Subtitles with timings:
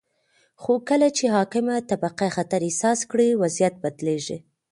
[0.61, 4.37] خو کله چې حاکمه طبقه خطر احساس کړي، وضعیت بدلیږي.